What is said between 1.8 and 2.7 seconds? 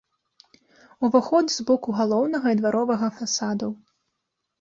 галоўнага і